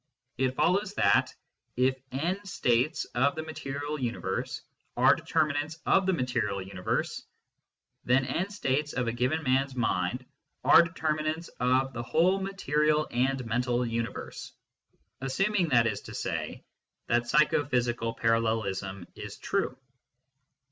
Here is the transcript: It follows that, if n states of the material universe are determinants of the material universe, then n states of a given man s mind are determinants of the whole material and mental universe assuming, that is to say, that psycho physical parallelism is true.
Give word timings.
It 0.39 0.55
follows 0.55 0.95
that, 0.95 1.31
if 1.77 1.95
n 2.11 2.43
states 2.43 3.05
of 3.13 3.35
the 3.35 3.43
material 3.43 3.99
universe 3.99 4.63
are 4.97 5.13
determinants 5.13 5.77
of 5.85 6.07
the 6.07 6.13
material 6.13 6.59
universe, 6.59 7.23
then 8.03 8.25
n 8.25 8.49
states 8.49 8.93
of 8.93 9.07
a 9.07 9.11
given 9.11 9.43
man 9.43 9.65
s 9.65 9.75
mind 9.75 10.25
are 10.63 10.81
determinants 10.81 11.49
of 11.59 11.93
the 11.93 12.01
whole 12.01 12.41
material 12.41 13.07
and 13.11 13.45
mental 13.45 13.85
universe 13.85 14.53
assuming, 15.21 15.69
that 15.69 15.85
is 15.85 16.01
to 16.01 16.15
say, 16.15 16.63
that 17.05 17.27
psycho 17.27 17.63
physical 17.63 18.11
parallelism 18.15 19.05
is 19.13 19.37
true. 19.37 19.77